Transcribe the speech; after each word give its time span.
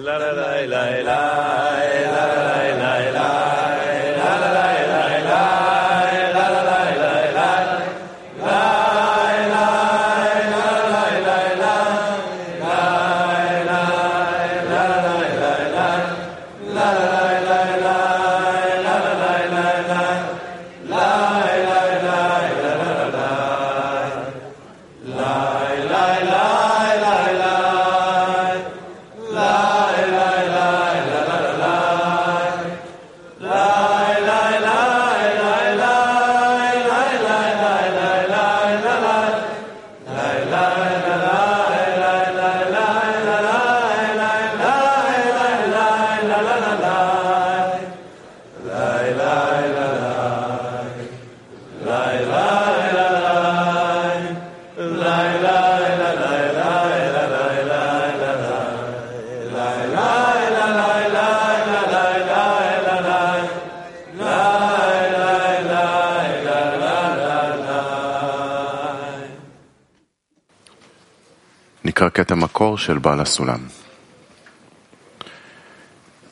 la 0.00 0.16
la 0.18 0.32
la 0.32 0.66
la 0.66 1.02
la 1.02 1.20
la. 2.02 2.41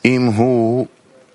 אם 0.04 0.26
הוא 0.36 0.86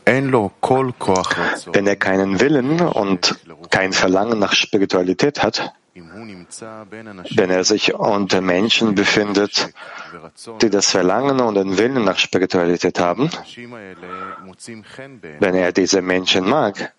אין 0.07 0.27
לו 0.27 0.49
כל 0.59 0.89
כוח 0.97 1.39
רצון, 1.39 1.73
Wenn 1.73 1.87
er 1.87 1.95
keinen 1.95 2.39
Willen 2.39 2.81
und 2.81 3.35
kein 3.69 3.93
Verlangen 3.93 4.39
nach 4.39 4.53
Spiritualität 4.53 5.43
hat, 5.43 5.61
אם 5.95 6.03
הוא 6.13 6.25
נמצא 6.25 6.83
בין 6.89 7.07
אנשים 7.07 7.37
wenn 7.37 7.49
er 7.51 7.63
sich 7.63 7.93
unter 7.93 8.41
Menschen 8.41 8.95
befindet, 8.95 9.69
ורצון, 10.13 10.57
die 10.59 10.69
das 10.69 10.91
Verlangen 10.91 11.39
und 11.39 11.55
den 11.55 11.77
Willen 11.77 12.03
nach 12.03 12.17
Spiritualität 12.17 12.99
haben, 12.99 13.29
האנשים 13.33 13.73
האלה 13.73 14.07
מוצאים 14.45 14.81
חן 14.95 15.17
בעיניו, 15.21 15.39
wenn 15.41 15.55
er 15.55 15.71
diese 15.71 16.01
Menschen 16.01 16.49
mag, 16.49 16.91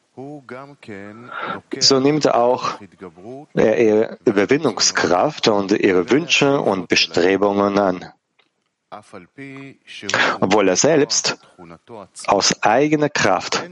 so 1.80 2.00
nimmt 2.00 2.34
auch 2.34 2.80
ihre 3.54 4.18
Überwindungskraft 4.26 5.48
und 5.48 5.72
ihre 5.74 6.10
Wünsche 6.10 6.60
und 6.60 6.88
Bestrebungen 6.88 7.78
an, 7.78 8.04
obwohl 10.40 10.70
er 10.70 10.76
selbst 10.76 11.38
aus 12.26 12.64
eigener 12.64 13.10
Kraft 13.10 13.70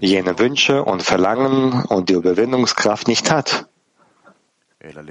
jene 0.00 0.38
Wünsche 0.38 0.84
und 0.84 1.02
Verlangen 1.02 1.86
und 1.86 2.10
die 2.10 2.14
Überwindungskraft 2.14 3.08
nicht 3.08 3.30
hat. 3.30 3.66
In 4.80 5.06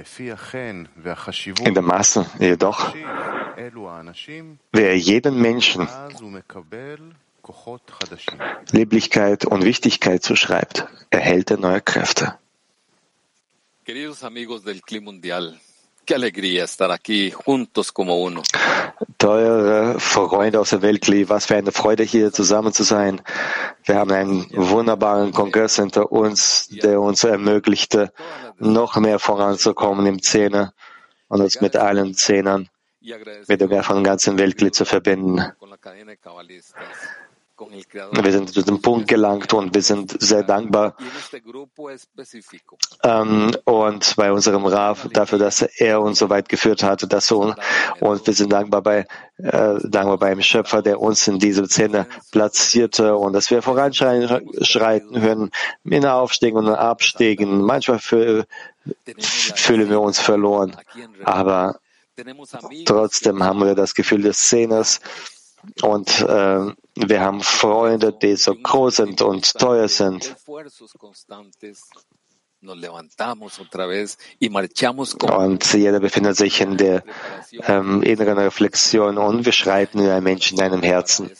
der 1.74 1.82
Masse 1.82 2.26
jedoch, 2.38 2.94
wer 4.72 4.96
jeden 4.96 5.42
Menschen 5.42 5.88
Lieblichkeit 8.72 9.44
und 9.44 9.64
Wichtigkeit 9.64 10.22
zuschreibt, 10.22 10.86
erhält 11.10 11.50
er 11.50 11.58
neue 11.58 11.80
Kräfte. 11.80 12.38
Teure 19.18 20.00
Freunde 20.00 20.60
aus 20.60 20.70
der 20.70 20.82
Weltkli, 20.82 21.28
was 21.28 21.46
für 21.46 21.56
eine 21.56 21.72
Freude 21.72 22.02
hier 22.02 22.32
zusammen 22.32 22.72
zu 22.72 22.82
sein. 22.84 23.20
Wir 23.84 23.96
haben 23.96 24.12
einen 24.12 24.46
wunderbaren 24.52 25.32
Kongress 25.32 25.76
hinter 25.76 26.12
uns, 26.12 26.68
der 26.68 27.00
uns 27.00 27.24
ermöglichte, 27.24 28.12
noch 28.58 28.96
mehr 28.96 29.18
voranzukommen 29.18 30.06
im 30.06 30.22
Zehner 30.22 30.72
und 31.28 31.40
uns 31.40 31.60
mit 31.60 31.76
allen 31.76 32.14
Zehnern 32.14 32.68
mit 33.46 33.60
dem 33.60 33.82
von 33.82 34.02
ganzen 34.02 34.38
Weltkli 34.38 34.70
zu 34.72 34.84
verbinden. 34.84 35.52
Wir 37.58 38.32
sind 38.32 38.48
zu 38.52 38.60
diesem 38.60 38.82
Punkt 38.82 39.08
gelangt 39.08 39.52
und 39.54 39.74
wir 39.74 39.80
sind 39.82 40.14
sehr 40.20 40.42
dankbar 40.42 40.94
ähm, 43.02 43.56
und 43.64 44.14
bei 44.16 44.30
unserem 44.30 44.66
Rav 44.66 45.08
dafür, 45.12 45.38
dass 45.38 45.62
er 45.62 46.02
uns 46.02 46.18
so 46.18 46.28
weit 46.28 46.48
geführt 46.50 46.82
hat, 46.82 47.10
dass 47.10 47.26
so, 47.26 47.54
und 48.00 48.26
wir 48.26 48.34
sind 48.34 48.52
dankbar 48.52 48.82
bei 48.82 49.06
äh, 49.38 49.78
dankbar 49.84 50.18
beim 50.18 50.42
Schöpfer, 50.42 50.82
der 50.82 51.00
uns 51.00 51.26
in 51.28 51.38
diese 51.38 51.66
Szene 51.66 52.06
platzierte 52.30 53.16
und 53.16 53.32
dass 53.32 53.50
wir 53.50 53.62
voranschreiten 53.62 55.20
hören, 55.20 55.50
in 55.84 56.04
Aufstiegen 56.06 56.58
und 56.58 56.68
Abstiegen. 56.68 57.62
Manchmal 57.62 57.98
fü- 57.98 58.44
fühlen 59.56 59.88
wir 59.88 60.00
uns 60.00 60.18
verloren, 60.20 60.76
aber 61.24 61.78
trotzdem 62.84 63.42
haben 63.42 63.60
wir 63.60 63.74
das 63.74 63.94
Gefühl 63.94 64.22
des 64.22 64.38
Szeners 64.38 65.00
und 65.82 66.20
äh, 66.20 66.66
wir 66.96 67.20
haben 67.20 67.42
Freunde, 67.42 68.12
die 68.12 68.36
so 68.36 68.54
groß 68.54 68.96
sind 68.96 69.22
und 69.22 69.54
teuer 69.58 69.88
sind. 69.88 70.34
Und 75.22 75.72
jeder 75.74 76.00
befindet 76.00 76.36
sich 76.36 76.60
in 76.60 76.76
der 76.78 77.04
ähm, 77.68 78.02
inneren 78.02 78.38
Reflexion 78.38 79.18
und 79.18 79.44
wir 79.44 79.52
schreiten 79.52 79.98
in 79.98 80.08
einem 80.08 80.24
Menschen 80.24 80.58
in 80.58 80.64
einem 80.64 80.82
Herzen. 80.82 81.30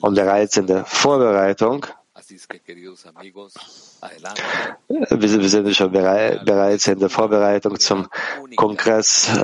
Und 0.00 0.14
bereits 0.14 0.56
in 0.56 0.66
der 0.66 0.84
Vorbereitung, 0.86 1.86
Wir 5.10 5.28
sind, 5.28 5.76
schon 5.76 5.92
berei 5.92 6.40
bereits 6.44 6.86
in 6.86 6.98
der 6.98 7.08
Vorbereitung 7.10 7.78
zum 7.78 8.08
Kongress 8.56 9.28
äh, 9.36 9.40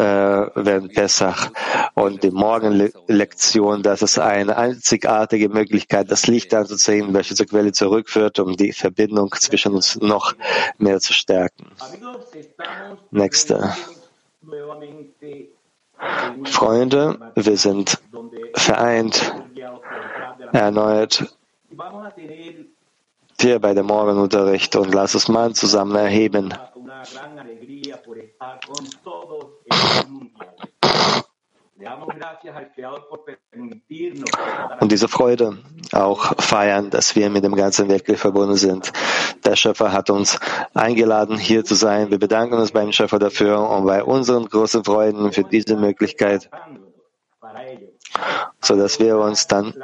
während 0.54 0.94
Pessach 0.94 1.50
und 1.94 2.22
die 2.22 2.30
Morgenlektion, 2.30 3.82
das 3.82 4.02
ist 4.02 4.18
eine 4.18 4.56
einzigartige 4.56 5.48
Möglichkeit, 5.48 6.10
das 6.10 6.26
Licht 6.26 6.54
anzuziehen, 6.54 7.12
welche 7.14 7.34
zur 7.34 7.46
Quelle 7.46 7.72
zurückführt, 7.72 8.38
um 8.38 8.56
die 8.56 8.72
Verbindung 8.72 9.34
zwischen 9.38 9.74
uns 9.74 9.96
noch 9.96 10.34
mehr 10.78 11.00
zu 11.00 11.12
stärken. 11.12 11.66
Nächster. 13.10 13.76
Freunde, 16.44 17.32
wir 17.34 17.56
sind 17.56 17.98
vereint 18.54 19.34
erneut 20.52 21.37
hier 23.40 23.58
bei 23.60 23.74
dem 23.74 23.86
Morgenunterricht 23.86 24.76
und 24.76 24.94
lass 24.94 25.14
uns 25.14 25.28
mal 25.28 25.52
zusammen 25.52 25.94
erheben. 25.96 26.54
Und 34.80 34.92
diese 34.92 35.08
Freude 35.08 35.58
auch 35.92 36.34
feiern, 36.42 36.90
dass 36.90 37.14
wir 37.14 37.30
mit 37.30 37.44
dem 37.44 37.54
ganzen 37.54 37.88
wirklich 37.88 38.18
verbunden 38.18 38.56
sind. 38.56 38.92
Der 39.44 39.54
Schöpfer 39.54 39.92
hat 39.92 40.10
uns 40.10 40.40
eingeladen, 40.74 41.38
hier 41.38 41.64
zu 41.64 41.76
sein. 41.76 42.10
Wir 42.10 42.18
bedanken 42.18 42.54
uns 42.54 42.72
beim 42.72 42.90
Schöpfer 42.90 43.18
dafür 43.20 43.68
und 43.70 43.86
bei 43.86 44.02
unseren 44.02 44.46
großen 44.46 44.84
Freuden 44.84 45.32
für 45.32 45.44
diese 45.44 45.76
Möglichkeit, 45.76 46.50
para 47.40 47.62
ello. 47.62 47.92
so 48.60 48.76
dass 48.76 48.98
wir 48.98 49.18
uns 49.18 49.46
dann 49.46 49.74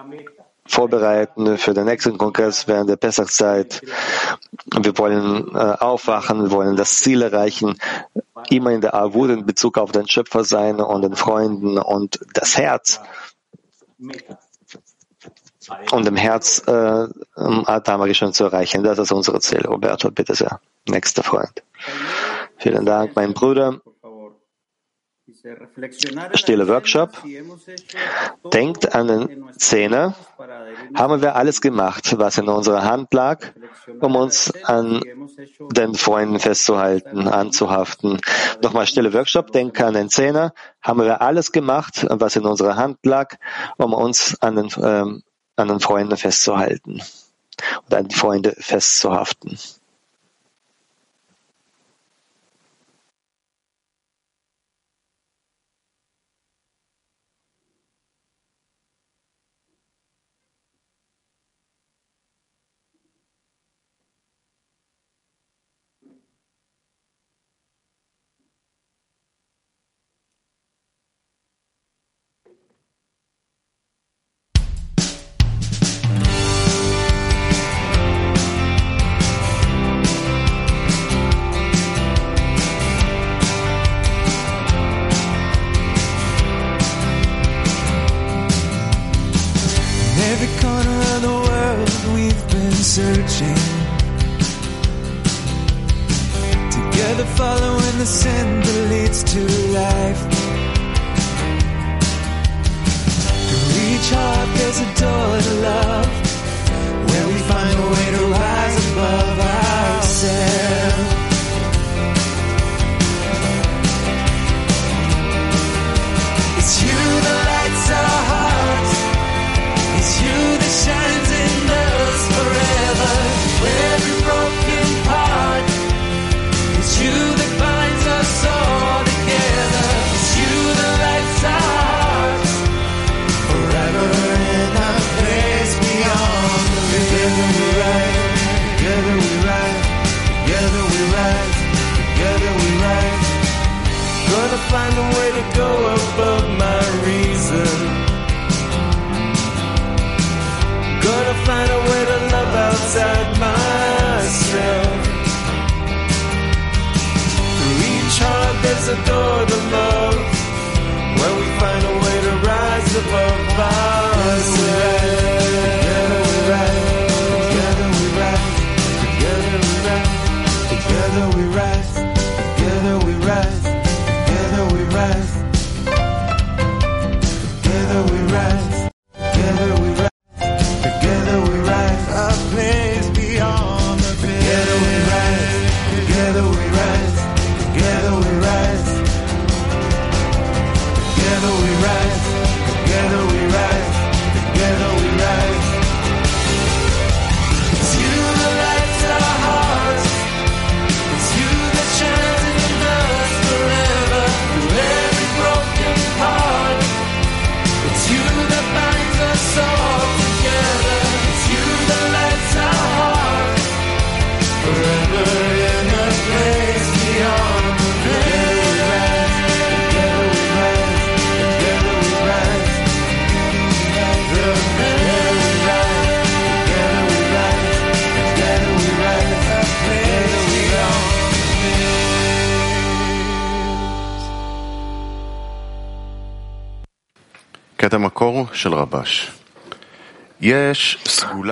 vorbereiten 0.67 1.59
für 1.59 1.75
den 1.75 1.85
nächsten 1.85 2.19
Kongress 2.19 2.67
während 2.67 2.89
der 2.89 2.97
Pessachzeit. 2.97 3.83
Wir 4.81 4.97
wollen 4.99 5.55
äh, 5.55 5.59
aufwachen, 5.59 6.45
wir 6.45 6.51
wollen 6.51 6.77
das 6.77 6.99
Ziel 6.99 7.23
erreichen, 7.23 7.79
immer 8.51 8.71
in 8.71 8.81
der 8.81 8.95
Avut 8.95 9.31
in 9.31 9.47
Bezug 9.47 9.79
auf 9.79 9.93
den 9.93 10.09
Schöpfer 10.09 10.45
sein 10.45 10.81
und 10.81 11.03
den 11.03 11.17
Freunden 11.17 11.79
und 11.79 12.21
das 12.33 12.57
Herz 12.57 13.01
und 15.93 16.07
im 16.07 16.17
Herz 16.17 16.63
äh, 16.67 17.09
Adamari 17.37 18.15
schon 18.15 18.33
zu 18.33 18.45
erreichen. 18.45 18.83
Das 18.83 18.99
ist 18.99 19.13
unsere 19.13 19.41
Ziel. 19.41 19.67
Roberto, 19.67 20.11
bitte 20.11 20.35
sehr. 20.35 20.61
Nächster 20.89 21.23
Freund. 21.23 21.63
Vielen 22.59 22.85
Dank, 22.85 23.17
mein 23.17 23.35
Bruder. 23.35 23.81
Stille 26.35 26.69
Workshop. 26.69 27.23
Denkt 28.53 28.95
an 28.95 29.07
den 29.07 29.53
Zehner 29.57 30.15
haben 30.95 31.23
wir 31.23 31.37
alles 31.37 31.63
gemacht, 31.63 32.19
was 32.19 32.37
in 32.37 32.49
unserer 32.49 32.85
Hand 32.85 33.15
lag, 33.15 33.39
um 34.01 34.17
uns 34.17 34.53
an 34.65 35.01
den 35.73 35.95
Freunden 35.95 36.39
festzuhalten, 36.41 37.27
anzuhaften. 37.27 38.21
Nochmal 38.63 38.87
stille 38.87 39.15
Workshop, 39.15 39.51
denke 39.53 39.87
an 39.87 39.95
den 39.95 40.11
Zehner. 40.11 40.53
Haben 40.83 41.01
wir 41.01 41.23
alles 41.23 41.53
gemacht, 41.53 42.07
was 42.11 42.37
in 42.37 42.45
unserer 42.45 42.77
Hand 42.77 42.99
lag, 43.05 43.37
um 43.79 43.95
uns 43.95 44.37
an 44.43 44.57
den, 44.57 44.69
ähm, 44.83 45.23
an 45.57 45.69
den 45.69 45.81
Freunden 45.81 46.19
festzuhalten 46.19 47.03
und 47.87 47.95
an 47.95 48.09
die 48.09 48.15
Freunde 48.17 48.55
festzuhaften. 48.59 49.59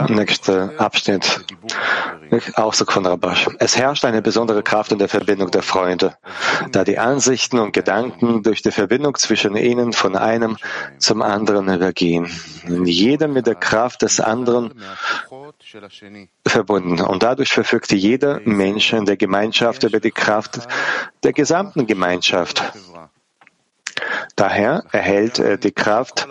Nächster 0.08 0.72
Abschnitt. 0.76 1.44
Auszug 2.54 2.92
von 2.92 3.06
Rabash. 3.06 3.46
Es 3.58 3.76
herrscht 3.76 4.04
eine 4.04 4.22
besondere 4.22 4.62
Kraft 4.62 4.90
in 4.90 4.98
der 4.98 5.08
Verbindung 5.08 5.50
der 5.50 5.62
Freunde, 5.62 6.16
da 6.72 6.82
die 6.82 6.98
Ansichten 6.98 7.58
und 7.58 7.72
Gedanken 7.72 8.42
durch 8.42 8.60
die 8.60 8.72
Verbindung 8.72 9.14
zwischen 9.16 9.56
ihnen 9.56 9.92
von 9.92 10.16
einem 10.16 10.56
zum 10.98 11.22
anderen 11.22 11.72
übergehen. 11.72 12.28
Jeder 12.84 13.28
mit 13.28 13.46
der 13.46 13.54
Kraft 13.54 14.02
des 14.02 14.18
anderen 14.18 14.72
verbunden. 16.46 17.00
Und 17.02 17.22
dadurch 17.22 17.52
verfügt 17.52 17.92
jeder 17.92 18.40
Mensch 18.44 18.92
in 18.92 19.04
der 19.04 19.16
Gemeinschaft 19.16 19.84
über 19.84 20.00
die 20.00 20.10
Kraft 20.10 20.58
der 21.22 21.32
gesamten 21.32 21.86
Gemeinschaft. 21.86 22.72
Daher 24.36 24.84
erhält 24.92 25.38
er 25.38 25.56
die 25.56 25.72
Kraft 25.72 26.26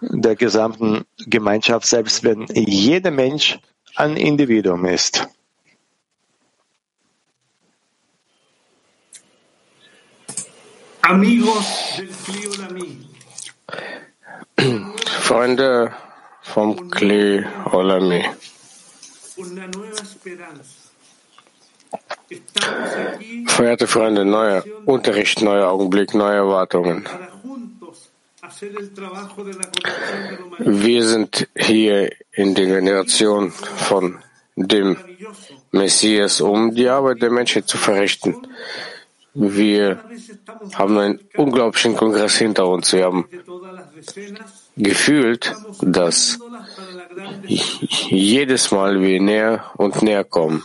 der 0.00 0.36
gesamten 0.36 1.04
Gemeinschaft, 1.26 1.86
selbst 1.86 2.24
wenn 2.24 2.46
jeder 2.48 3.10
Mensch 3.10 3.58
ein 3.96 4.16
Individuum 4.16 4.86
ist. 4.86 5.28
Amigos 11.02 11.96
del 11.98 12.08
Cli 12.24 12.48
Olamí, 12.48 12.96
Freunde 15.06 15.92
vom 16.40 16.90
Kli 16.90 17.44
Olami, 17.72 18.24
verehrte 23.46 23.86
Freunde, 23.86 24.24
neuer 24.24 24.64
Unterricht, 24.84 25.42
neuer 25.42 25.68
Augenblick, 25.68 26.14
neue 26.14 26.36
Erwartungen. 26.36 27.06
Wir 30.58 31.04
sind 31.04 31.48
hier 31.56 32.10
in 32.32 32.54
der 32.54 32.66
Generation 32.66 33.50
von 33.50 34.18
dem. 34.56 34.96
Messias, 35.74 36.40
um 36.40 36.72
die 36.72 36.88
Arbeit 36.88 37.20
der 37.20 37.30
Menschheit 37.30 37.66
zu 37.66 37.76
verrichten. 37.76 38.46
Wir 39.34 39.98
haben 40.74 40.98
einen 40.98 41.20
unglaublichen 41.36 41.96
Kongress 41.96 42.36
hinter 42.36 42.68
uns. 42.68 42.92
Wir 42.92 43.04
haben 43.04 43.28
gefühlt, 44.76 45.52
dass 45.80 46.38
jedes 47.46 48.70
Mal 48.70 49.00
wir 49.00 49.20
näher 49.20 49.72
und 49.76 50.02
näher 50.02 50.24
kommen. 50.24 50.62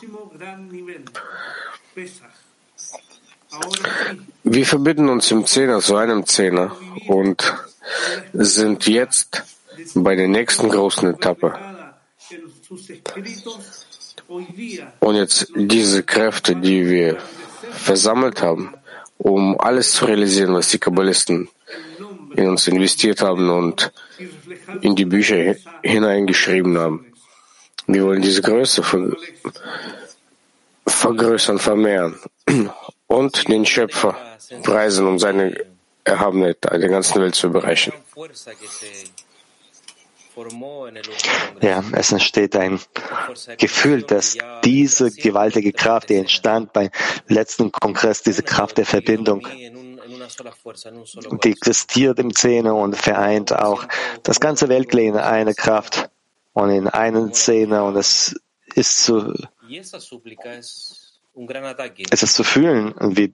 Wir 4.43 4.65
verbinden 4.65 5.09
uns 5.09 5.31
im 5.31 5.45
Zehner 5.47 5.79
zu 5.79 5.95
einem 5.95 6.25
Zehner 6.27 6.75
und 7.07 7.53
sind 8.33 8.87
jetzt 8.87 9.43
bei 9.95 10.15
der 10.15 10.27
nächsten 10.27 10.69
großen 10.69 11.15
Etappe. 11.15 11.57
Und 14.99 15.15
jetzt 15.15 15.51
diese 15.55 16.03
Kräfte, 16.03 16.55
die 16.55 16.87
wir 16.87 17.17
versammelt 17.71 18.41
haben, 18.41 18.73
um 19.17 19.59
alles 19.59 19.91
zu 19.91 20.05
realisieren, 20.05 20.53
was 20.53 20.69
die 20.69 20.79
Kabbalisten 20.79 21.49
in 22.35 22.47
uns 22.47 22.67
investiert 22.67 23.21
haben 23.21 23.49
und 23.49 23.91
in 24.81 24.95
die 24.95 25.05
Bücher 25.05 25.35
hi- 25.35 25.57
hineingeschrieben 25.83 26.77
haben. 26.77 27.05
Wir 27.87 28.03
wollen 28.05 28.21
diese 28.21 28.41
Größe 28.41 28.83
ver 28.83 29.11
vergrößern, 30.85 31.59
vermehren 31.59 32.19
und 33.07 33.47
den 33.47 33.65
Schöpfer 33.65 34.15
preisen, 34.63 35.05
um 35.07 35.19
seine 35.19 35.55
Erhabenheit 36.03 36.57
der 36.63 36.89
ganzen 36.89 37.21
Welt 37.21 37.35
zu 37.35 37.51
bereichern. 37.51 37.93
Ja, 41.61 41.83
es 41.93 42.11
entsteht 42.11 42.55
ein 42.55 42.79
Gefühl, 43.57 44.03
dass 44.03 44.37
diese 44.63 45.11
gewaltige 45.11 45.73
Kraft, 45.73 46.09
die 46.09 46.15
entstand 46.15 46.73
beim 46.73 46.89
letzten 47.27 47.71
Kongress, 47.71 48.23
diese 48.23 48.43
Kraft 48.43 48.77
der 48.77 48.85
Verbindung, 48.85 49.45
die 51.43 51.51
existiert 51.51 52.19
im 52.19 52.33
Zähne 52.33 52.73
und 52.73 52.95
vereint 52.95 53.53
auch 53.53 53.85
das 54.23 54.39
ganze 54.39 54.69
Weltklee 54.69 55.07
in 55.07 55.17
eine 55.17 55.53
Kraft 55.53 56.09
und 56.53 56.69
in 56.69 56.87
einen 56.87 57.33
Zähne. 57.33 57.83
Und 57.83 57.95
es 57.95 58.35
ist 58.75 59.03
zu, 59.03 59.33
es 62.11 62.23
ist 62.23 62.33
zu 62.33 62.43
fühlen, 62.43 62.93
wie 63.15 63.33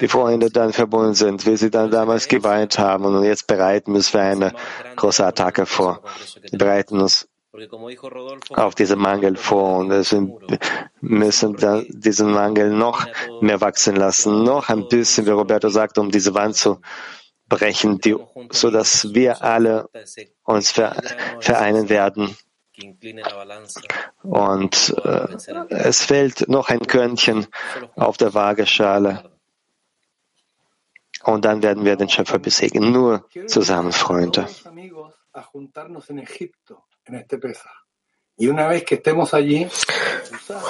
die 0.00 0.08
Freunde 0.08 0.50
dann 0.50 0.72
verbunden 0.72 1.14
sind, 1.14 1.46
wie 1.46 1.56
sie 1.56 1.70
dann 1.70 1.90
damals 1.90 2.28
geweint 2.28 2.78
haben 2.78 3.04
und 3.04 3.24
jetzt 3.24 3.46
bereiten 3.46 3.92
wir 3.92 3.96
uns 3.96 4.08
für 4.08 4.20
eine 4.20 4.52
große 4.96 5.24
Attacke 5.24 5.66
vor. 5.66 6.02
Wir 6.50 6.58
bereiten 6.58 7.00
uns 7.00 7.28
auf 8.50 8.74
diesen 8.74 8.98
Mangel 8.98 9.36
vor 9.36 9.78
und 9.78 9.88
deswegen 9.88 10.38
müssen 11.00 11.56
diesen 11.88 12.30
Mangel 12.30 12.70
noch 12.70 13.06
mehr 13.40 13.60
wachsen 13.60 13.96
lassen, 13.96 14.44
noch 14.44 14.68
ein 14.68 14.88
bisschen, 14.88 15.26
wie 15.26 15.30
Roberto 15.30 15.68
sagt, 15.70 15.96
um 15.98 16.10
diese 16.10 16.34
Wand 16.34 16.56
zu 16.56 16.80
brechen, 17.48 17.98
die, 18.00 18.16
so 18.50 18.70
dass 18.70 19.14
wir 19.14 19.42
alle 19.42 19.88
uns 20.44 20.70
ver, 20.72 20.96
vereinen 21.40 21.88
werden. 21.88 22.36
Und 24.22 24.94
äh, 25.02 25.28
es 25.70 26.04
fällt 26.04 26.48
noch 26.48 26.68
ein 26.68 26.80
Körnchen 26.80 27.46
auf 27.94 28.18
der 28.18 28.34
Waageschale. 28.34 29.35
Und 31.26 31.44
dann 31.44 31.60
werden 31.60 31.84
wir 31.84 31.96
den 31.96 32.08
Schöpfer 32.08 32.38
besiegen. 32.38 32.92
Nur 32.92 33.24
zusammen, 33.48 33.90
Freunde. 33.90 34.46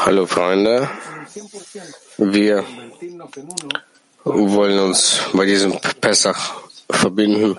Hallo 0.05 0.27
Freunde, 0.27 0.89
un 2.19 2.33
100%, 2.33 2.35
wir 2.35 2.65
wollen 4.25 4.79
uns 4.79 5.21
bei 5.33 5.45
diesem 5.45 5.79
Pessach 6.01 6.63
verbinden. 6.91 7.59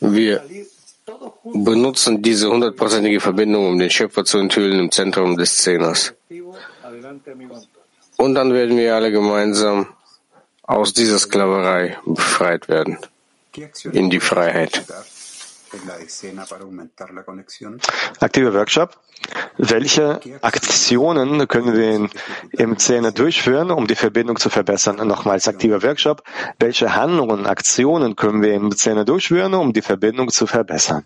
Wir 0.00 0.42
benutzen 1.52 2.22
diese 2.22 2.48
hundertprozentige 2.48 3.20
Verbindung, 3.20 3.66
um 3.68 3.78
den 3.78 3.90
Schöpfer 3.90 4.24
zu 4.24 4.38
enthüllen 4.38 4.78
im 4.78 4.90
Zentrum 4.90 5.36
des 5.36 5.56
Zehners. 5.58 6.14
Und 8.16 8.34
dann 8.34 8.52
werden 8.52 8.76
wir 8.76 8.94
alle 8.94 9.10
gemeinsam 9.10 9.93
aus 10.66 10.92
dieser 10.92 11.18
Sklaverei 11.18 11.98
befreit 12.04 12.68
werden, 12.68 12.98
¿Qué 13.52 13.64
acciones 13.64 13.96
in 13.96 14.10
die 14.10 14.20
Freiheit. 14.20 14.84
Aktiver 18.20 18.54
Workshop. 18.54 18.96
Welche 19.58 20.20
Aktionen 20.42 21.48
können 21.48 21.76
wir 21.76 22.08
im 22.52 22.78
Zähne 22.78 23.12
durchführen, 23.12 23.70
um 23.70 23.86
die 23.86 23.94
Verbindung 23.94 24.36
zu 24.36 24.50
verbessern? 24.50 24.96
Nochmals 25.06 25.48
aktiver 25.48 25.82
Workshop. 25.82 26.22
Welche 26.58 26.94
Handlungen, 26.94 27.46
Aktionen 27.46 28.16
können 28.16 28.42
wir 28.42 28.54
im 28.54 28.76
Zähne 28.76 29.04
durchführen, 29.04 29.54
um 29.54 29.72
die 29.72 29.82
Verbindung 29.82 30.30
zu 30.30 30.46
verbessern? 30.46 31.04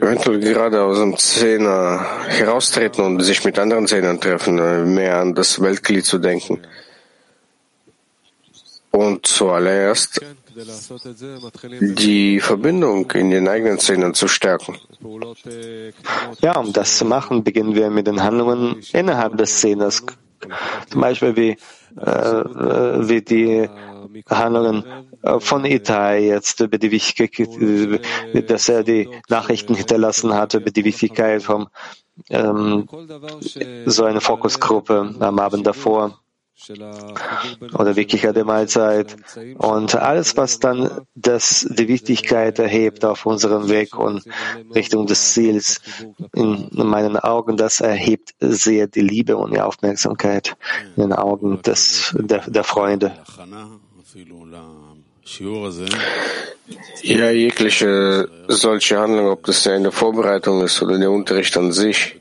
Eventuell 0.00 0.40
gerade 0.40 0.82
aus 0.82 0.98
dem 0.98 1.16
Zehner 1.16 2.04
heraustreten 2.26 3.04
und 3.04 3.20
sich 3.20 3.44
mit 3.44 3.56
anderen 3.56 3.86
Zehnern 3.86 4.20
treffen, 4.20 4.58
äh, 4.58 4.84
mehr 4.84 5.20
an 5.20 5.32
das 5.32 5.60
Weltglied 5.60 6.04
zu 6.04 6.18
denken. 6.18 6.60
Und 8.90 9.26
zuallererst 9.28 10.20
die 11.80 12.40
Verbindung 12.40 13.08
in 13.12 13.30
den 13.30 13.46
eigenen 13.46 13.78
Zehnern 13.78 14.14
zu 14.14 14.26
stärken. 14.26 14.76
Ja, 16.40 16.58
um 16.58 16.72
das 16.72 16.98
zu 16.98 17.04
machen, 17.04 17.44
beginnen 17.44 17.76
wir 17.76 17.90
mit 17.90 18.08
den 18.08 18.24
Handlungen 18.24 18.82
innerhalb 18.92 19.36
des 19.36 19.60
Zehners 19.60 20.02
zum 20.90 21.00
Beispiel 21.00 21.36
wie, 21.36 21.50
äh, 22.00 23.08
wie 23.08 23.22
die 23.22 23.68
Handlungen 24.28 24.84
äh, 25.22 25.40
von 25.40 25.64
Itai 25.64 26.20
jetzt 26.26 26.60
über 26.60 26.78
die 26.78 26.90
Wichtigkeit, 26.90 27.48
äh, 27.60 28.42
dass 28.42 28.68
er 28.68 28.82
die 28.82 29.08
Nachrichten 29.28 29.74
hinterlassen 29.74 30.34
hat, 30.34 30.54
über 30.54 30.70
die 30.70 30.84
Wichtigkeit 30.84 31.42
von 31.42 31.68
ähm, 32.30 32.88
so 33.86 34.04
einer 34.04 34.20
Fokusgruppe 34.20 35.14
am 35.20 35.38
Abend 35.38 35.66
davor 35.66 36.18
oder 37.74 37.96
Wirklichkeit 37.96 38.36
der 38.36 38.44
Mahlzeit 38.44 39.16
und 39.58 39.94
alles, 39.94 40.36
was 40.36 40.58
dann 40.58 41.06
das, 41.14 41.66
die 41.70 41.88
Wichtigkeit 41.88 42.58
erhebt 42.58 43.04
auf 43.04 43.26
unserem 43.26 43.68
Weg 43.68 43.96
und 43.98 44.24
Richtung 44.74 45.06
des 45.06 45.32
Ziels, 45.32 45.80
in 46.34 46.68
meinen 46.72 47.16
Augen, 47.16 47.56
das 47.56 47.80
erhebt 47.80 48.34
sehr 48.40 48.86
die 48.86 49.00
Liebe 49.00 49.36
und 49.36 49.52
die 49.52 49.60
Aufmerksamkeit 49.60 50.56
in 50.96 51.02
den 51.02 51.12
Augen 51.12 51.62
des, 51.62 52.14
der, 52.18 52.50
der 52.50 52.64
Freunde. 52.64 53.12
Ja, 57.02 57.30
jegliche 57.30 58.28
solche 58.48 58.98
Handlung, 58.98 59.28
ob 59.28 59.44
das 59.44 59.64
ja 59.64 59.74
in 59.74 59.84
der 59.84 59.92
Vorbereitung 59.92 60.62
ist 60.62 60.82
oder 60.82 60.98
der 60.98 61.10
Unterricht 61.10 61.56
an 61.56 61.72
sich, 61.72 62.20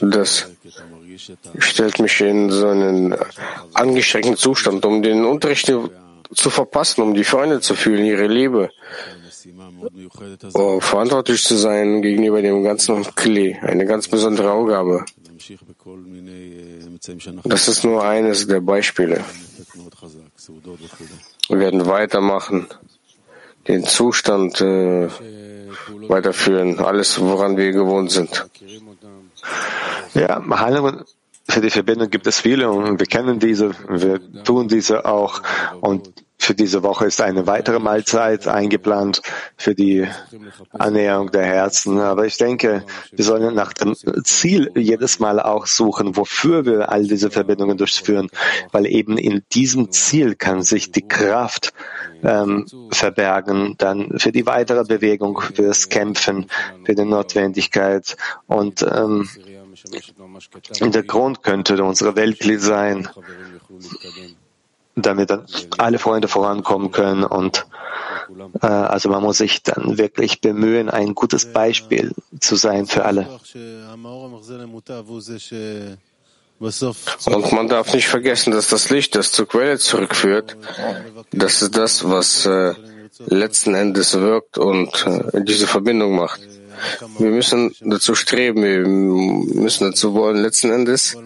das 0.00 0.46
stellt 1.58 1.98
mich 1.98 2.20
in 2.20 2.50
so 2.50 2.68
einen 2.68 3.14
angeschränkten 3.74 4.36
Zustand, 4.36 4.84
um 4.84 5.02
den 5.02 5.24
Unterricht 5.24 5.66
zu 6.34 6.50
verpassen, 6.50 7.02
um 7.02 7.14
die 7.14 7.24
Freunde 7.24 7.60
zu 7.60 7.74
fühlen, 7.74 8.04
ihre 8.04 8.26
Liebe, 8.26 8.70
um 10.52 10.80
verantwortlich 10.80 11.42
zu 11.44 11.56
sein 11.56 12.02
gegenüber 12.02 12.40
dem 12.42 12.64
ganzen 12.64 13.04
Klee, 13.14 13.56
eine 13.60 13.84
ganz 13.86 14.08
besondere 14.08 14.50
Aufgabe. 14.50 15.04
Das 17.44 17.68
ist 17.68 17.84
nur 17.84 18.02
eines 18.02 18.46
der 18.46 18.60
Beispiele. 18.60 19.22
Wir 21.48 21.58
werden 21.58 21.86
weitermachen, 21.86 22.66
den 23.68 23.84
Zustand 23.84 24.60
äh, 24.60 25.08
weiterführen, 26.08 26.78
alles, 26.78 27.20
woran 27.20 27.56
wir 27.56 27.72
gewohnt 27.72 28.10
sind. 28.10 28.46
Ja, 30.14 30.42
Heilungen 30.60 31.04
für 31.48 31.60
die 31.60 31.70
Verbindung 31.70 32.08
gibt 32.08 32.26
es 32.26 32.40
viele 32.40 32.70
und 32.70 32.98
wir 32.98 33.06
kennen 33.06 33.38
diese, 33.38 33.72
wir 33.88 34.20
tun 34.44 34.68
diese 34.68 35.04
auch. 35.04 35.42
Und 35.80 36.12
für 36.38 36.54
diese 36.54 36.82
Woche 36.82 37.06
ist 37.06 37.20
eine 37.20 37.46
weitere 37.46 37.78
Mahlzeit 37.78 38.48
eingeplant 38.48 39.22
für 39.56 39.74
die 39.74 40.06
Annäherung 40.70 41.30
der 41.30 41.44
Herzen. 41.44 42.00
Aber 42.00 42.26
ich 42.26 42.36
denke, 42.36 42.84
wir 43.12 43.24
sollen 43.24 43.54
nach 43.54 43.72
dem 43.72 43.94
Ziel 44.24 44.70
jedes 44.74 45.20
Mal 45.20 45.40
auch 45.40 45.66
suchen, 45.66 46.16
wofür 46.16 46.66
wir 46.66 46.90
all 46.90 47.04
diese 47.04 47.30
Verbindungen 47.30 47.78
durchführen, 47.78 48.28
weil 48.72 48.86
eben 48.86 49.16
in 49.16 49.42
diesem 49.52 49.90
Ziel 49.90 50.34
kann 50.34 50.62
sich 50.62 50.90
die 50.90 51.06
Kraft 51.06 51.72
ähm, 52.22 52.66
verbergen, 52.90 53.76
dann 53.78 54.18
für 54.18 54.32
die 54.32 54.46
weitere 54.46 54.84
Bewegung, 54.84 55.40
fürs 55.40 55.88
Kämpfen, 55.88 56.46
für 56.84 56.94
die 56.94 57.04
Notwendigkeit. 57.04 58.16
Und 58.46 58.82
ähm, 58.82 59.28
der 60.80 61.02
Grund 61.02 61.42
könnte 61.42 61.82
unsere 61.82 62.16
Weltglied 62.16 62.60
sein, 62.60 63.08
damit 64.96 65.30
dann 65.30 65.46
alle 65.78 65.98
Freunde 65.98 66.28
vorankommen 66.28 66.90
können. 66.90 67.24
Und 67.24 67.66
äh, 68.62 68.66
also 68.66 69.08
man 69.08 69.22
muss 69.22 69.38
sich 69.38 69.62
dann 69.62 69.98
wirklich 69.98 70.40
bemühen, 70.40 70.88
ein 70.88 71.14
gutes 71.14 71.52
Beispiel 71.52 72.12
zu 72.40 72.56
sein 72.56 72.86
für 72.86 73.04
alle. 73.04 73.28
Und 77.26 77.52
man 77.52 77.68
darf 77.68 77.92
nicht 77.92 78.08
vergessen, 78.08 78.52
dass 78.52 78.68
das 78.68 78.90
Licht, 78.90 79.16
das 79.16 79.32
zur 79.32 79.46
Quelle 79.46 79.78
zurückführt, 79.78 80.56
das 81.32 81.62
ist 81.62 81.76
das, 81.76 82.08
was 82.08 82.46
äh, 82.46 82.74
letzten 83.26 83.74
Endes 83.74 84.14
wirkt 84.18 84.56
und 84.58 85.06
äh, 85.06 85.42
diese 85.44 85.66
Verbindung 85.66 86.16
macht. 86.16 86.40
Wir 87.18 87.30
müssen 87.30 87.74
dazu 87.80 88.14
streben, 88.14 88.62
wir 88.62 88.80
müssen 88.86 89.90
dazu 89.90 90.14
wollen. 90.14 90.36
Letzten 90.36 90.70
Endes 90.70 91.16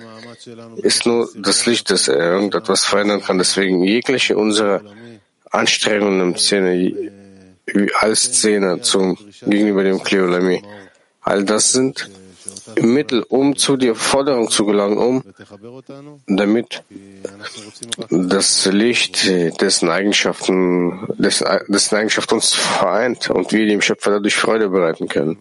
ist 0.77 1.07
nur 1.07 1.29
das 1.37 1.67
Licht, 1.67 1.91
das 1.91 2.09
er 2.09 2.33
irgendetwas 2.33 2.85
verändern 2.85 3.23
kann. 3.23 3.39
Deswegen 3.39 3.83
jegliche 3.83 4.37
unserer 4.37 4.83
Anstrengungen 5.51 6.21
im 6.21 6.37
Szene, 6.37 7.11
als 7.99 8.23
Szene 8.23 8.81
zum, 8.81 9.19
gegenüber 9.47 9.85
dem 9.85 10.03
Kleolami, 10.03 10.63
all 11.21 11.45
das 11.45 11.73
sind 11.73 12.09
Mittel, 12.81 13.25
um 13.29 13.57
zu 13.57 13.77
der 13.77 13.95
Forderung 13.95 14.51
zu 14.51 14.67
gelangen, 14.67 14.99
um 14.99 15.23
damit 16.27 16.83
das 18.11 18.67
Licht, 18.67 19.27
dessen 19.61 19.91
Eigenschaften, 19.91 21.07
dessen, 21.19 21.97
Eigenschaft 21.97 22.33
uns 22.33 22.55
vereint 22.55 23.31
und 23.31 23.53
wir 23.53 23.67
dem 23.67 23.81
Schöpfer 23.81 24.13
dadurch 24.13 24.37
Freude 24.37 24.69
bereiten 24.69 25.09
können. 25.09 25.39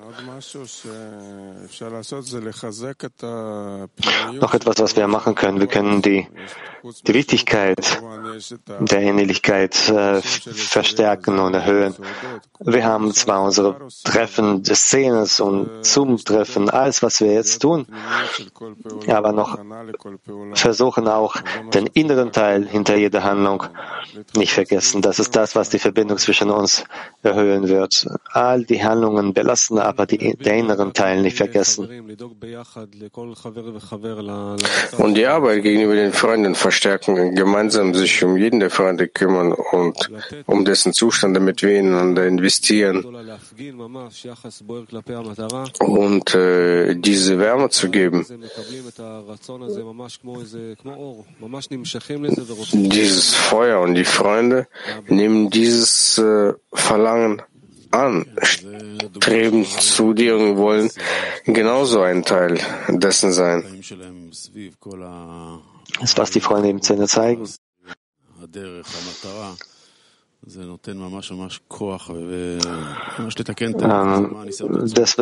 Noch 4.41 4.53
etwas, 4.53 4.79
was 4.79 4.95
wir 4.95 5.07
machen 5.07 5.35
können. 5.35 5.59
Wir 5.59 5.67
können 5.67 6.01
die, 6.01 6.27
die 7.05 7.13
Wichtigkeit 7.13 8.01
der 8.79 9.01
Ähnlichkeit 9.01 9.89
äh, 9.89 10.21
verstärken 10.21 11.39
und 11.39 11.53
erhöhen. 11.53 11.95
Wir 12.59 12.85
haben 12.85 13.13
zwar 13.13 13.43
unsere 13.43 13.87
Treffen 14.03 14.63
des 14.63 14.79
Szenes 14.81 15.39
und 15.39 15.85
Zoom-Treffen, 15.85 16.69
alles, 16.69 17.01
was 17.03 17.16
wir 17.21 17.33
jetzt 17.33 17.59
tun, 17.59 17.85
aber 19.07 19.31
noch 19.31 19.57
versuchen 20.53 21.07
auch 21.07 21.35
den 21.73 21.87
inneren 21.87 22.31
Teil 22.31 22.67
hinter 22.67 22.95
jeder 22.95 23.23
Handlung 23.23 23.63
nicht 24.35 24.53
vergessen. 24.53 25.01
Das 25.01 25.19
ist 25.19 25.35
das, 25.35 25.55
was 25.55 25.69
die 25.69 25.79
Verbindung 25.79 26.17
zwischen 26.17 26.49
uns 26.49 26.83
erhöhen 27.23 27.67
wird. 27.67 28.07
All 28.31 28.63
die 28.63 28.83
Handlungen 28.83 29.33
belassen, 29.33 29.79
aber 29.79 30.05
die, 30.05 30.35
den 30.35 30.65
inneren 30.65 30.93
Teil 30.93 31.21
nicht 31.21 31.37
vergessen. 31.37 31.87
Und 34.97 35.13
die 35.15 35.25
Arbeit 35.25 35.63
gegenüber 35.63 35.95
den 35.95 36.13
Freunden 36.13 36.55
verstärken, 36.55 37.35
gemeinsam 37.35 37.93
sich 37.93 38.23
um 38.23 38.37
jeden 38.37 38.59
der 38.59 38.69
Freunde 38.69 39.07
kümmern 39.07 39.53
und 39.53 40.09
um 40.45 40.65
dessen 40.65 40.93
Zustand, 40.93 41.35
damit 41.35 41.61
wir 41.61 41.79
ineinander 41.79 42.25
investieren 42.25 43.05
und 45.79 46.35
äh, 46.35 46.95
diese 47.07 47.39
Wärme 47.39 47.69
zu 47.69 47.89
geben. 47.89 48.25
Dieses 52.73 53.35
Feuer 53.35 53.81
und 53.81 53.95
die 53.95 54.05
Freunde 54.05 54.67
nehmen 55.07 55.49
dieses 55.49 56.17
äh, 56.17 56.53
Verlangen 56.73 57.41
an, 57.91 58.25
streben 58.41 59.65
zu 59.65 60.13
dir 60.13 60.35
und 60.35 60.57
wollen 60.57 60.89
genauso 61.45 62.01
ein 62.01 62.23
Teil 62.23 62.59
dessen 62.89 63.31
sein. 63.31 63.63
Das 65.99 66.11
ist, 66.11 66.17
was 66.17 66.31
die 66.31 66.41
Freunde 66.41 66.69
im 66.69 66.81
Zähne 66.81 67.07
zeigen. 67.07 67.47
Das, 74.95 75.17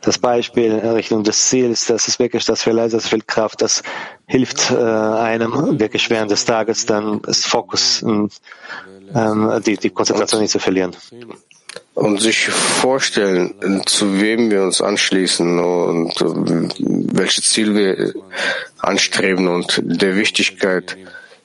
das 0.00 0.18
Beispiel 0.18 0.72
Richtung 0.72 1.24
des 1.24 1.46
Ziels, 1.46 1.86
das 1.86 2.08
ist 2.08 2.18
wirklich, 2.18 2.44
das 2.44 2.62
verleiht 2.62 2.90
sehr 2.90 3.00
viel 3.00 3.22
Kraft, 3.22 3.62
das 3.62 3.82
hilft 4.26 4.70
äh, 4.70 4.74
einem 4.74 5.78
wirklich 5.80 6.10
während 6.10 6.30
des 6.30 6.44
Tages 6.44 6.84
dann 6.84 7.22
das 7.22 7.46
Fokus, 7.46 8.02
ähm, 8.02 8.28
die, 9.64 9.76
die 9.78 9.90
Konzentration 9.90 10.42
nicht 10.42 10.50
zu 10.50 10.58
verlieren. 10.58 10.94
Und 11.94 12.20
sich 12.20 12.48
vorstellen, 12.48 13.82
zu 13.86 14.20
wem 14.20 14.50
wir 14.50 14.62
uns 14.62 14.82
anschließen 14.82 15.58
und 15.58 16.14
welches 17.14 17.48
Ziel 17.50 17.74
wir 17.74 18.14
anstreben 18.78 19.48
und 19.48 19.80
der 19.82 20.16
Wichtigkeit, 20.16 20.98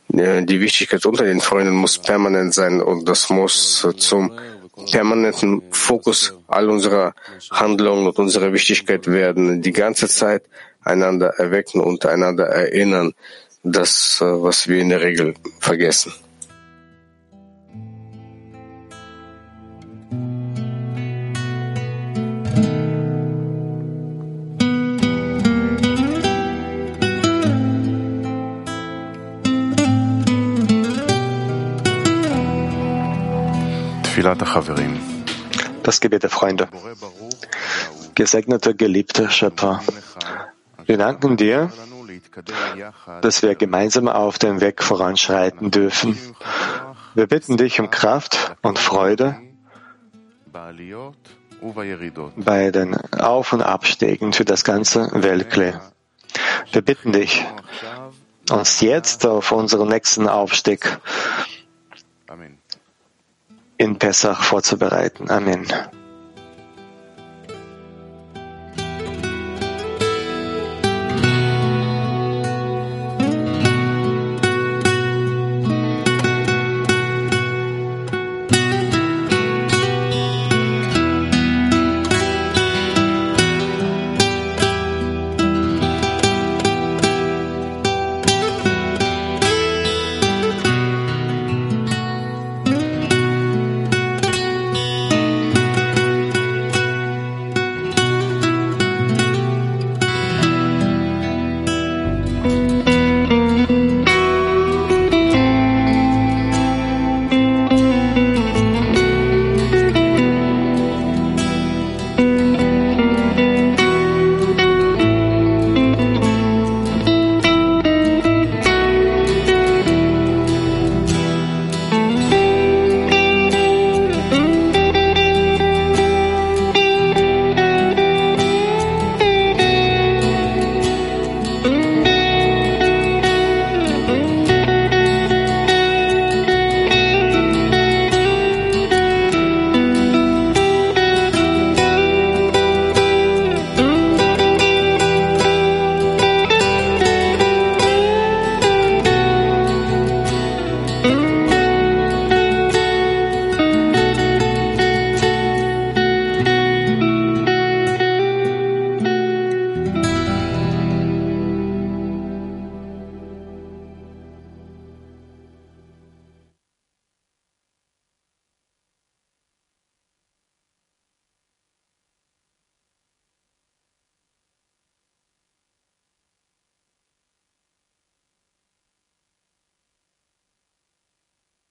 die 0.09 0.59
Wichtigkeit 0.61 1.05
unter 1.05 1.25
den 1.25 1.41
Freunden 1.41 1.75
muss 1.75 1.97
permanent 1.97 2.53
sein 2.53 2.81
und 2.81 3.07
das 3.07 3.29
muss 3.29 3.87
zum 3.97 4.31
permanenten 4.91 5.61
Fokus 5.71 6.33
all 6.47 6.69
unserer 6.69 7.13
Handlungen 7.51 8.07
und 8.07 8.17
unserer 8.19 8.53
Wichtigkeit 8.53 9.07
werden. 9.07 9.61
Die 9.61 9.73
ganze 9.73 10.07
Zeit 10.07 10.43
einander 10.81 11.33
erwecken 11.37 11.81
und 11.81 12.05
einander 12.05 12.45
erinnern, 12.45 13.13
das, 13.63 14.17
was 14.21 14.67
wir 14.67 14.79
in 14.79 14.89
der 14.89 15.01
Regel 15.01 15.33
vergessen. 15.59 16.13
Das 35.83 35.99
Gebet 36.01 36.23
der 36.23 36.29
Freunde. 36.29 36.67
Gesegneter, 38.15 38.73
geliebter 38.73 39.29
Schöpfer, 39.29 39.81
wir 40.87 40.97
danken 40.97 41.37
dir, 41.37 41.71
dass 43.21 43.43
wir 43.43 43.55
gemeinsam 43.55 44.07
auf 44.07 44.39
dem 44.39 44.59
Weg 44.59 44.81
voranschreiten 44.81 45.69
dürfen. 45.69 46.17
Wir 47.13 47.27
bitten 47.27 47.57
dich 47.57 47.79
um 47.79 47.91
Kraft 47.91 48.55
und 48.61 48.79
Freude 48.79 49.37
bei 52.37 52.71
den 52.71 52.95
Auf- 53.19 53.53
und 53.53 53.61
Abstiegen 53.61 54.33
für 54.33 54.45
das 54.45 54.63
ganze 54.63 55.09
Weltkle. 55.13 55.79
Wir 56.71 56.81
bitten 56.81 57.11
dich, 57.11 57.45
uns 58.49 58.81
jetzt 58.81 59.25
auf 59.25 59.51
unseren 59.51 59.89
nächsten 59.89 60.27
Aufstieg 60.27 60.99
in 63.77 63.97
Pessach 63.97 64.43
vorzubereiten. 64.43 65.29
Amen. 65.29 65.65